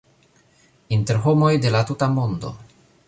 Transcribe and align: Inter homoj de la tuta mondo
Inter 0.97 1.19
homoj 1.25 1.51
de 1.67 1.75
la 1.77 1.83
tuta 1.91 2.09
mondo 2.17 2.55